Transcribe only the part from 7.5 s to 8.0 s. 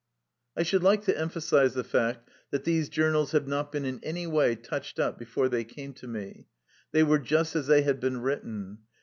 as they had